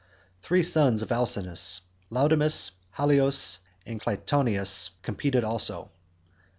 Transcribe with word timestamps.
Three 0.41 0.63
sons 0.63 1.03
of 1.03 1.11
Alcinous, 1.11 1.81
Laodamas, 2.09 2.71
Halios, 2.97 3.59
and 3.85 4.01
Clytoneus, 4.01 4.89
competed 5.03 5.43
also. 5.43 5.91